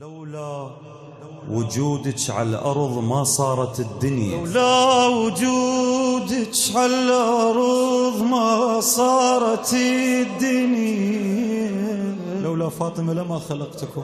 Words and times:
لولا 0.00 0.70
وجودك 1.50 2.30
على 2.30 2.48
الأرض 2.48 2.98
ما 2.98 3.24
صارت 3.24 3.80
الدنيا. 3.80 4.36
لولا 4.36 5.06
وجودك 5.06 6.54
على 6.74 6.94
الأرض 6.94 8.22
ما 8.22 8.80
صارت 8.80 9.72
الدنيا. 9.72 11.70
لولا 12.42 12.68
فاطمة 12.68 13.12
لما 13.14 13.38
خلقتكم. 13.38 14.02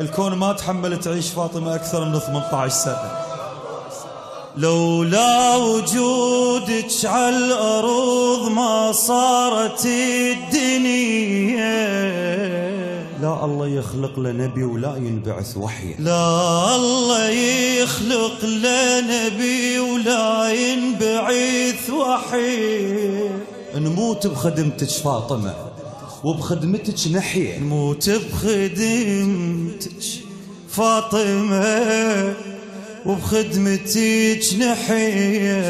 الكون 0.00 0.34
ما 0.34 0.52
تحمل 0.52 1.00
تعيش 1.00 1.30
فاطمة 1.30 1.74
أكثر 1.74 2.04
من 2.04 2.18
18 2.18 2.68
سنة. 2.74 3.12
لولا 4.56 5.56
وجودك 5.56 6.90
على 7.04 7.36
الأرض 7.36 8.48
ما 8.48 8.92
صارت 8.92 9.86
الدنيا. 9.86 11.60
لا 13.22 13.44
الله 13.44 13.68
يخلق 13.68 14.18
له 14.18 14.32
نبي 14.32 14.64
ولا 14.64 14.96
ينبعث 14.96 15.56
وحي. 15.56 15.94
لا 15.98 16.76
الله 16.76 17.28
يخلق 17.82 18.44
لنبي 18.44 19.78
ولا 19.78 20.52
ينبعث 20.52 21.90
وحي. 21.90 23.28
نموت 23.74 24.26
بخدمتك 24.26 24.88
فاطمة 24.88 25.54
وبخدمتك 26.24 27.08
نحيا 27.12 27.58
نموت 27.58 28.10
بخدمتك 28.10 30.02
فاطمة 30.68 32.34
وبخدمتك 33.06 34.42
نحيا 34.58 35.60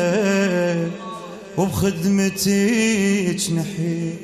وبخدمتك 1.56 3.40
نحيا 3.52 4.16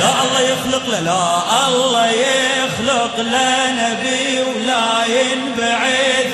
لا 0.00 0.22
الله 0.22 0.40
يخلق 0.40 0.84
له 0.88 1.00
لا 1.00 1.68
الله 1.68 2.10
يخلق 2.10 3.20
له 3.20 3.72
نبي 3.72 4.42
ولا 4.42 5.04
ينبعث. 5.06 6.28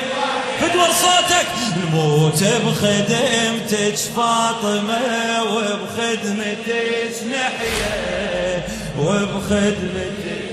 فدور 0.60 0.88
صوتك 1.02 1.46
نموت 1.76 2.44
بخدمتك 2.44 3.96
فاطمة 4.16 5.42
وبخدمتك 5.42 7.14
نحيا 7.30 8.62
وبخدمتك. 8.98 10.50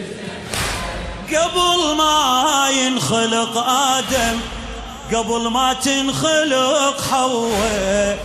قبل 1.28 1.95
ما 1.98 2.70
ينخلق 2.70 3.58
آدم 3.67 4.39
قبل 5.14 5.48
ما 5.48 5.73
تنخلق 5.73 7.02
حواء 7.11 8.17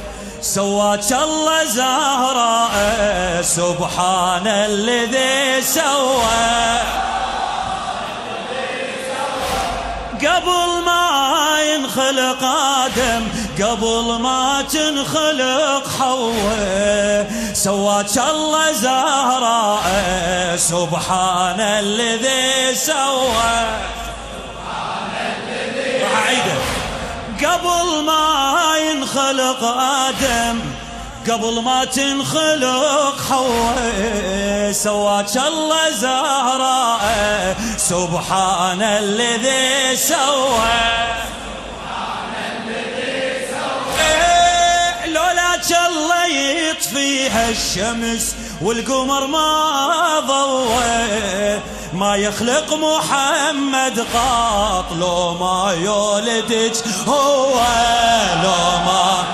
سواك 0.43 1.13
الله 1.13 1.65
زهراء 1.65 2.75
سبحان 3.43 4.47
الذي 4.47 5.63
سوى. 5.63 6.83
قبل 10.19 10.83
ما 10.87 11.63
ينخلق 11.63 12.43
آدم 12.43 13.23
قبل 13.63 14.19
ما 14.19 14.63
تنخلق 14.63 15.85
حواء. 15.99 17.31
سواك 17.55 18.19
الله 18.19 18.73
زهراء 18.73 19.87
سبحان 20.57 21.61
الذي 21.61 22.75
سوى. 22.75 24.02
قبل 27.47 28.05
ما 28.05 28.77
ينخلق 28.79 29.65
آدم 29.79 30.61
قبل 31.31 31.63
ما 31.63 31.85
تنخلق 31.85 33.15
حواء 33.29 34.73
سواك 34.73 35.37
الله 35.37 35.91
زهراء 35.91 37.57
سبحان 37.79 38.83
الذي 38.83 39.97
سوى. 39.97 40.83
إيه، 44.01 45.07
لولاك 45.07 45.71
الله 45.89 46.27
يطفيها 46.27 47.51
الشمس 47.51 48.35
والقمر 48.63 49.27
ما 49.27 50.21
ضوى. 50.21 51.61
ما 51.93 52.17
يخلق 52.17 52.75
محمد 52.75 54.07
قاط 54.15 54.93
لو 54.93 55.35
ما 55.35 55.77
يولدك 55.83 56.77
هو 57.09 57.55
لو 58.43 58.79
ما 58.87 59.25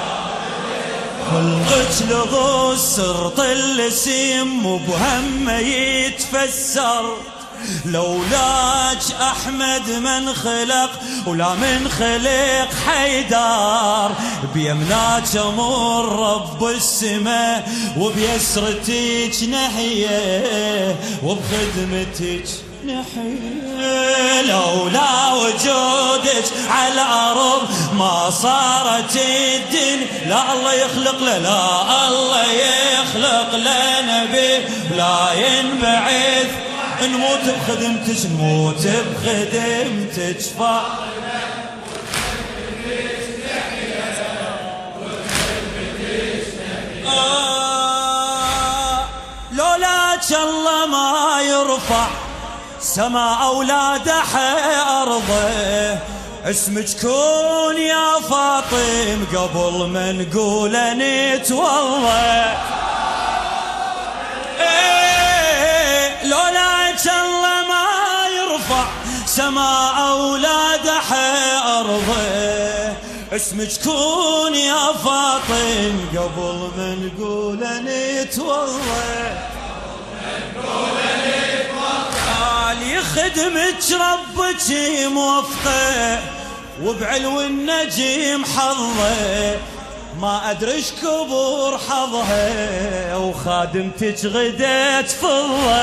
خلقك 1.31 2.11
لغوص 2.11 2.97
سرط 2.97 3.41
اللسيم 3.41 4.67
وبهم 4.67 5.49
يتفسر. 5.49 7.17
لولاك 7.84 9.03
أحمد 9.21 9.91
من 9.91 10.34
خلق 10.34 10.91
ولا 11.27 11.55
من 11.55 11.89
خلق 11.89 12.69
حيدار. 12.87 14.12
بيمناك 14.55 15.37
أمر 15.37 16.35
رب 16.35 16.65
السماء 16.65 17.69
وبيسرتك 17.99 19.49
نحيه 19.53 20.97
وبخدمتك. 21.23 22.68
نحيه 22.88 24.43
لولا 24.43 25.32
وجودك 25.32 26.44
على 26.71 26.93
الأرض 26.93 27.69
ما 27.93 28.31
صارت 28.31 29.16
الدنيا 29.16 30.28
لا 30.28 30.53
الله 30.53 30.72
يخلق 30.72 31.19
له 31.22 31.38
لا 31.38 32.09
الله 32.09 32.53
يخلق 32.53 33.54
له 33.54 34.00
نبي 34.00 34.65
لا 34.97 35.32
ينبعث. 35.32 36.50
نموت 37.03 37.41
بخدمتك 37.41 38.26
نموت 38.26 38.87
بخدمتك. 38.87 40.41
فاطمة 40.59 41.09
آه، 47.06 49.05
لولاك 49.53 50.32
الله 50.32 50.87
ما 50.87 51.43
يرفع. 51.43 52.28
سما 52.94 53.34
أولاده 53.34 54.22
أرضه 55.03 55.99
اسمك 56.44 56.87
كون 57.03 57.76
يا 57.76 58.21
فاطم 58.31 59.25
قبل 59.37 59.87
ما 59.87 60.12
نقول 60.12 60.72
نتوضى 60.76 62.54
إيه، 64.60 66.25
لولاك 66.25 67.06
الله 67.06 67.66
ما 67.69 67.84
يرفع. 68.38 68.84
سما 69.26 69.88
أولاده 70.10 71.00
أرضه 71.81 72.16
اسمك 73.32 73.69
كون 73.84 74.55
يا 74.55 74.93
فاطم 75.05 75.97
قبل 76.16 76.70
ما 76.76 76.94
نقول 76.94 77.59
نتوضى 77.84 79.38
يخدمك 83.38 83.93
ربك 83.93 84.71
موفقة 85.12 86.19
وبعلو 86.82 87.41
النجيم 87.41 88.44
حظه 88.44 89.56
ما 90.21 90.50
أدري 90.50 90.72
إيش 90.72 90.91
كبر 91.03 91.78
حظها 91.88 93.16
وخادمتك 93.16 94.25
غدت 94.25 95.10
فضه 95.10 95.75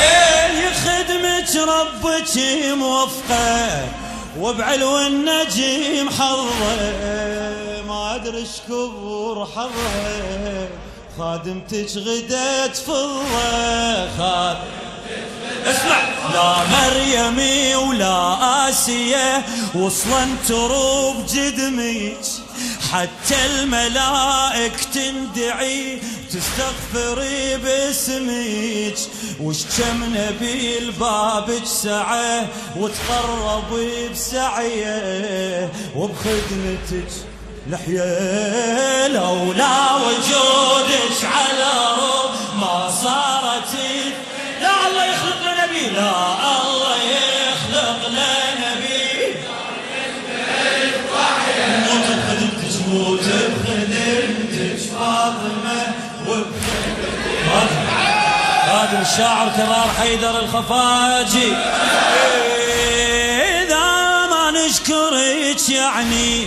إيه 0.00 0.68
يخدمك 0.68 1.56
ربك 1.68 2.38
موفقة 2.78 3.88
وبعلو 4.38 4.98
النجيم 4.98 6.10
حظه 6.10 6.76
ما 7.88 8.14
أدري 8.14 8.38
إيش 8.38 8.60
كبر 8.68 9.46
حظها. 9.56 10.68
خادمتك 11.18 11.96
غدت 11.96 12.76
فضه 12.76 13.24
خادم 14.18 14.58
اسمع. 15.66 15.98
لا 16.34 16.54
مريمي 16.72 17.74
ولا 17.74 18.68
آسية 18.68 19.44
وصلا 19.74 20.26
تروب 20.48 21.16
جدميك 21.32 22.26
حتى 22.92 23.46
الملائك 23.46 24.72
تندعي 24.94 25.98
تستغفري 26.30 27.56
باسمك 27.56 28.98
وش 29.40 29.62
كم 29.78 30.04
نبي 30.04 30.80
لبابك 30.80 31.64
سعه 31.64 32.46
وتقربي 32.76 34.08
بسعيه 34.08 35.70
وبخدمتك 35.96 37.12
لحيا 37.66 39.08
لولا 39.08 39.94
وجودك 39.94 41.18
على 41.24 41.74
ما 42.60 42.90
صارت. 43.02 43.72
لا 44.60 44.86
الله 44.86 45.04
يخلق 45.04 45.42
نبي 45.64 45.90
لا 45.90 46.12
الله 46.62 46.96
يخلق 46.96 48.00
نبي. 48.60 49.34
موت 51.86 52.06
بخدمتش 52.10 52.76
موت 52.88 53.24
بخدمتك 53.24 54.80
فاطمة 54.98 55.94
هذا 58.64 58.98
الشاعر 59.02 59.48
كرار 59.56 59.88
حيدر 60.00 60.38
الخفاجي. 60.38 61.52
إذا 63.62 63.86
ما 64.30 64.50
نشكرك 64.50 65.68
يعني 65.68 66.46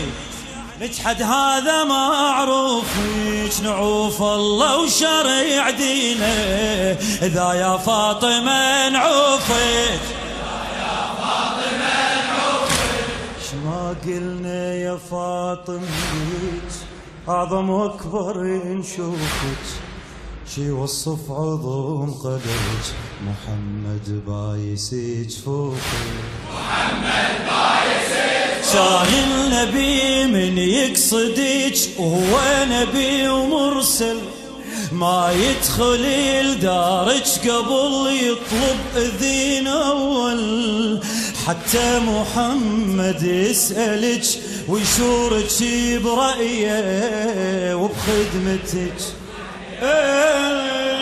نجحد 0.81 1.21
هذا 1.21 1.83
معروفك 1.83 3.63
نعوف 3.63 4.21
الله 4.21 4.77
وشريع 4.77 5.69
دينه. 5.69 6.25
إذا 7.21 7.53
يا 7.53 7.77
فاطمة 7.77 8.89
نعوفك 8.89 9.99
ما 13.65 13.95
قلنا 14.05 14.73
يا 14.73 14.97
فاطمة 15.11 15.87
أعظم 17.29 17.69
وأكبر 17.69 18.43
نشوفك 18.65 19.86
شي 20.57 20.71
وصف 20.71 21.31
عظم 21.31 22.11
قدرك 22.11 22.85
محمد 23.27 24.21
بايسك 24.27 25.31
فوقك 25.45 25.77
محمد 26.53 27.35
بايسك 27.49 28.73
شان 28.73 29.13
النبي 29.27 30.25
من 30.25 30.57
يقصدك 30.57 31.99
وهو 31.99 32.65
نبي 32.71 33.27
ومرسل. 33.27 34.17
ما 34.91 35.31
يدخل 35.31 36.03
لدارك 36.41 37.27
قبل 37.49 38.07
يطلب 38.23 38.79
إذين 38.95 39.67
أول. 39.67 41.01
حتى 41.47 41.99
محمد 41.99 43.23
يسألك 43.23 44.25
ويشورك 44.67 45.63
برأيه 46.03 47.75
وبخدمتك 47.75 49.26
إيه 49.81 50.96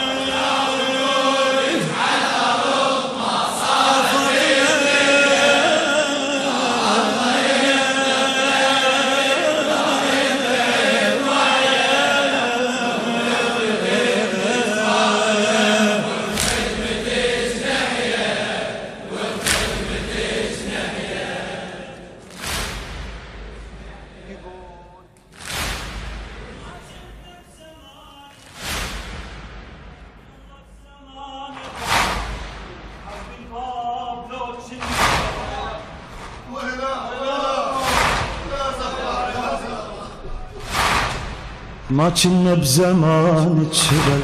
ما 41.90 42.10
كنا 42.10 42.54
بزمان 42.54 43.68
تشبل 43.72 44.22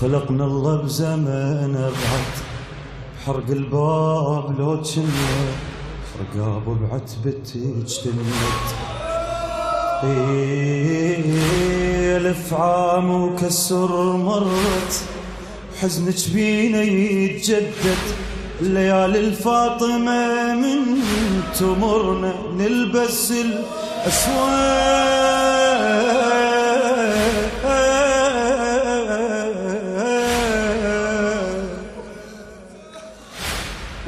خلقنا 0.00 0.44
الله 0.44 0.76
بزمان 0.76 1.72
بعد. 1.72 2.34
حرق 3.26 3.48
الباب 3.50 4.58
لو 4.58 4.82
كنا 4.82 5.36
رقاب 6.20 6.78
بعتبتك 6.80 8.02
تنمت 8.02 8.68
إيه، 10.04 11.24
ألف 12.16 12.54
عام 12.54 13.10
وكسر 13.10 14.16
مرت. 14.16 14.94
حزنك 15.80 16.30
بينا 16.34 16.82
يتجدد. 16.82 18.04
الليالي 18.60 19.18
الفاطمة 19.18 20.54
من 20.54 20.78
تمرنا 21.58 22.34
نلبس 22.58 23.32
الأسود. 23.32 24.54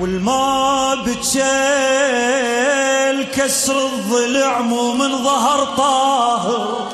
والما 0.06 0.94
بتشيل 0.94 1.42
كسر 3.22 3.86
الضلع 3.86 4.60
مو 4.60 4.92
من 4.92 5.24
ظهر 5.24 5.64
طاهر. 5.76 6.85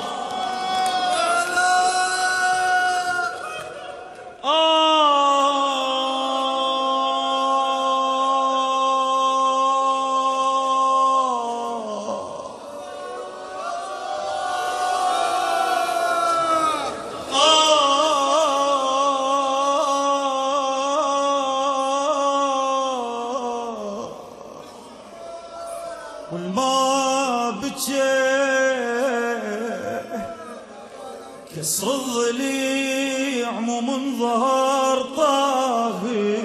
كسر 31.56 31.94
الضليع 31.94 33.50
مو 33.50 33.80
من 33.80 34.18
ظهر 34.18 35.02
طاهي 35.16 36.38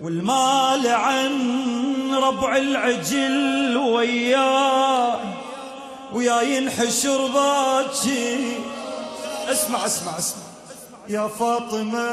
والمال 0.00 0.86
عن 0.86 2.14
ربع 2.14 2.56
العجل 2.56 3.76
وياه 3.76 5.20
ويا 6.12 6.40
ينحشر 6.40 7.26
باكي 7.26 8.56
اسمع 9.48 9.86
اسمع 9.86 10.18
اسمع. 10.18 10.42
يا 11.08 11.28
فاطمة 11.28 12.10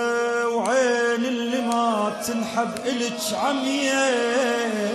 وعين 0.47 1.25
اللي 1.25 1.61
ما 1.61 2.21
تنحب 2.27 2.71
إلك 2.85 3.19
عمية 3.33 4.93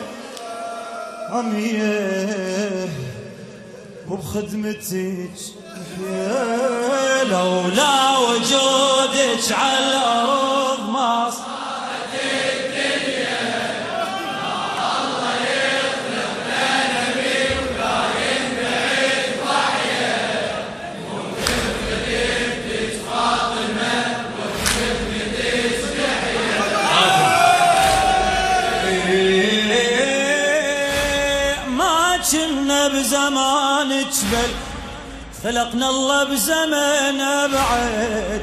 عمية. 1.31 2.89
وبخدمتك 4.13 5.31
لولا 7.31 8.19
وجودك 8.19 9.53
على 9.53 9.79
الأرض. 9.79 10.42
جبل 34.33 34.55
خلقنا 35.45 35.91
الله 35.91 36.25
بزمن 36.25 37.21
ابعد 37.21 38.43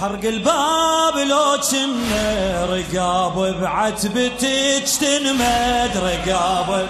حرق 0.00 0.24
الباب 0.24 1.18
لو 1.28 1.58
كنا 1.70 2.64
رقاب 2.64 3.60
بعتبتك 3.60 4.84
تنمد 5.00 5.92
رقاب. 5.96 6.88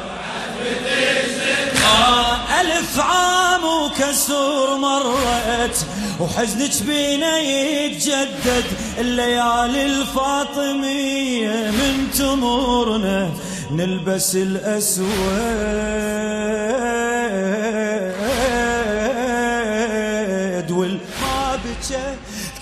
ألف 2.61 3.01
عام 3.01 3.65
وكسور 3.65 4.77
مرت 4.77 5.87
وحزنك 6.21 6.83
بينا 6.83 7.39
يتجدد. 7.39 8.65
الليالي 8.99 9.87
الفاطمية 9.87 11.71
من 11.71 12.11
تمورنا 12.19 13.31
نلبس 13.73 14.37
الأسود 14.37 15.11
والما 20.71 21.57
بجه 21.65 22.15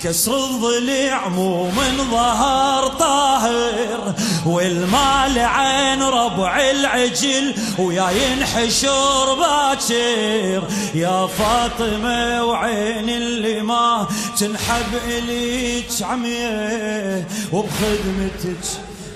كسر 0.02 0.44
الضليع 0.44 1.28
مو 1.28 1.64
من 1.64 2.08
ظهر 2.10 2.86
طاهر 2.88 4.14
والمال 4.46 5.38
عين 5.38 6.02
ربع 6.02 6.60
العجل 6.70 7.54
ويا 7.78 8.10
ينحشر 8.10 9.34
باكر. 9.34 10.62
يا 10.94 11.26
فاطمة 11.26 12.44
وعين 12.44 13.08
اللي 13.08 13.62
ما 13.62 14.06
تنحب 14.38 14.94
إليك 15.08 15.88
عمية 16.02 17.24
وبخدمتك 17.52 18.87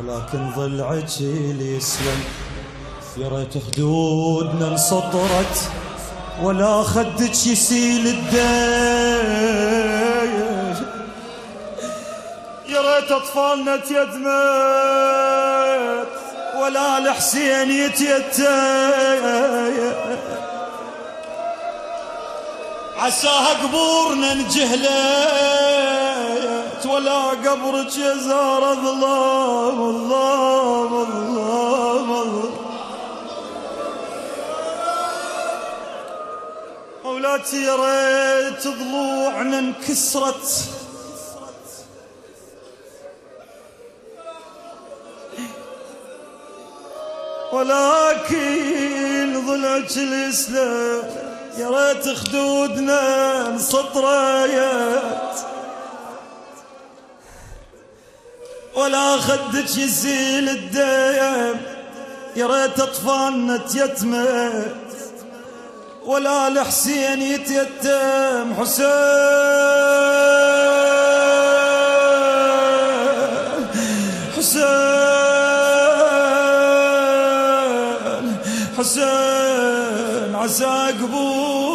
ولكن 0.00 0.50
ضلعك 0.56 1.20
اللي 1.20 1.76
يسلم. 1.76 2.24
ريت 3.28 3.58
خدودنا 3.58 4.68
انسطرت 4.68 5.70
ولا 6.42 6.82
خدك 6.82 7.46
يسيل 7.46 8.06
الداية 8.06 9.60
يا 12.68 12.80
ريت 12.80 13.10
أطفالنا 13.12 13.76
تيتمت 13.76 14.20
ولا 16.62 16.98
الحسين 16.98 17.70
يتيتايا 17.70 19.20
عساها 22.98 23.62
قبورنا 23.62 24.32
انجهلت 24.32 25.99
ولا 27.00 27.28
قبرك 27.30 27.96
يا 27.96 28.14
زار 28.16 28.74
ظلام 28.74 29.80
الظلام 29.82 30.94
الظلام 30.94 32.10
اولادي 37.04 37.64
يا 37.64 37.76
ريت 37.76 38.68
ضلوعنا 38.68 39.58
انكسرت. 39.58 40.64
ولكن 47.52 49.46
ضلعك 49.46 49.96
الاسلام 49.96 51.02
يا 51.58 51.68
ريت 51.68 52.08
خدودنا 52.18 53.46
انسطريت 53.48 55.00
ولا 58.80 59.16
خدك 59.16 59.78
يزيل 59.78 60.48
الديم 60.48 61.60
يا 62.36 62.46
ريت 62.46 62.80
أطفالنا 62.80 63.56
تيتمت. 63.56 64.74
ولا 66.06 66.48
الحسين 66.48 67.22
يتيتم 67.22 68.54
حسين 68.60 68.86
حسين 74.36 74.66
حسين 78.78 80.34
عسى 80.34 80.92
قبورنا 81.00 81.69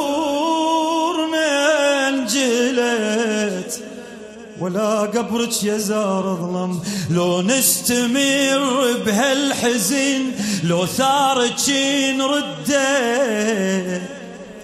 ولا 4.76 5.02
قبرك 5.02 5.64
يا 5.64 5.78
زار 5.78 6.36
ظلم. 6.42 6.82
لو 7.10 7.42
نستمر 7.42 8.98
بهالحزن 9.06 10.32
لو 10.64 10.86
ثارك 10.86 11.70
نرده. 12.18 14.02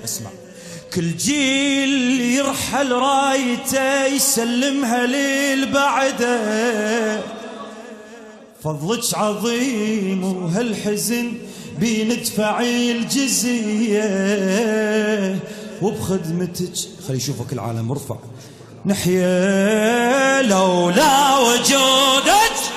اسمع. 0.03 0.29
كل 0.93 1.17
جيل 1.17 2.21
يرحل 2.21 2.91
رايته 2.91 4.05
يسلمها 4.05 5.05
ليل 5.05 5.71
بعده. 5.71 7.21
فضلك 8.63 9.13
عظيم 9.13 10.23
وهالحزن 10.23 11.33
بندفع 11.79 12.61
الجزية. 12.61 14.09
وبخدمتك 15.81 16.73
خلي 17.07 17.17
يشوفك 17.17 17.53
العالم 17.53 17.91
ارفع 17.91 18.15
نحيا 18.85 20.41
لولا 20.41 21.37
وجودك. 21.37 22.70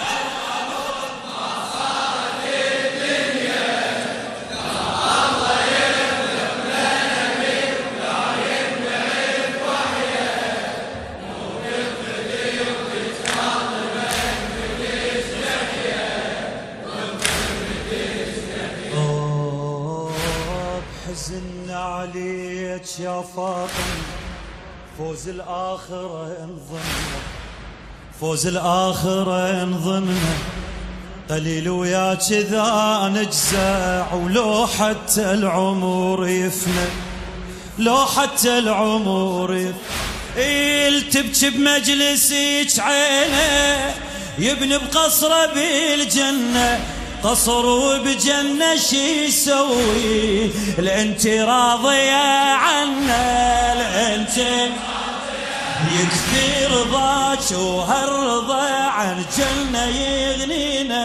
فوز 25.14 25.28
الآخرة 25.28 26.36
انظمنا 26.40 27.18
فوز 28.20 28.46
الآخرة 28.46 29.62
انظمنا 29.62 30.34
قليل 31.30 31.68
ويا 31.68 32.14
كذا 32.14 33.12
نجزع 33.14 34.14
ولو 34.14 34.66
حتى 34.66 35.30
العمر 35.30 36.28
يفنى. 36.28 36.86
لو 37.78 38.06
حتى 38.06 38.58
العمر 38.58 39.54
يفنى. 39.54 41.00
تبكي 41.00 41.50
بمجلسك 41.50 42.80
عينه 42.80 43.94
يبني 44.38 44.78
بقصره 44.78 45.46
بالجنة. 45.46 46.80
قصر 47.22 47.66
وبجنة 47.66 48.76
شي 48.76 49.24
يسوي؟ 49.24 50.50
لانت 50.78 51.26
راضية 51.26 52.54
عنا 52.54 53.74
لانت 53.74 54.38
يكفي 56.00 56.66
رضاك 56.66 57.50
وهالرضا 57.52 58.68
عن 58.68 59.24
جنة 59.38 59.84
يغنينا. 59.86 61.04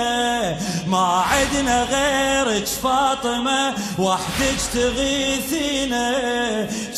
ما 0.88 1.24
عدنا 1.30 1.84
غيرك 1.84 2.66
فاطمة 2.66 3.74
وحدك 4.00 4.60
تغيثينا. 4.74 6.10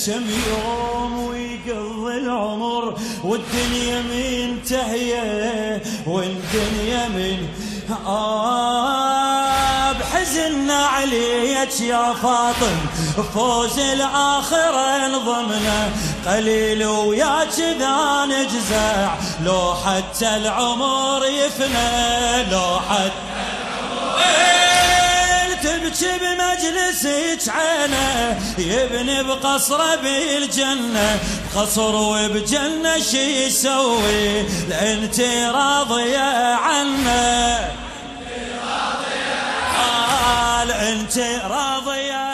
كم 0.06 0.26
يوم 0.50 1.28
ويقضي 1.28 2.18
العمر 2.18 2.98
والدنيا 3.24 4.02
منتهية 4.02 5.82
والدنيا 6.08 7.08
من 7.08 7.48
آه 8.08 9.92
بحزن 9.92 10.72
عليك 10.72 11.82
يا 11.82 12.14
فاطم. 12.14 12.78
فوز 13.34 13.80
الآخرة 13.80 15.06
انضمنا 15.06 15.90
قليل 16.28 16.86
ويا 16.86 17.46
كذا 17.58 18.26
نجزع. 18.26 19.16
لو 19.44 19.74
حتى 19.86 20.36
العمر 20.36 21.26
يفنى 21.26 22.44
لو 22.52 22.80
حتى 22.90 23.12
تبكي 25.82 26.18
بمجلسك 26.20 27.50
عينه 27.50 28.40
يبني 28.58 29.24
بقصره 29.24 29.96
بالجنة 29.96 31.20
بقصر 31.56 31.96
وبجنة 31.96 33.00
شي 33.00 33.46
يسوي؟ 33.46 34.42
لانت 34.70 35.20
راضية 35.54 36.56
عنه 36.56 37.70
قال 39.78 40.72
انت 40.72 41.18
راضيه 41.44 42.31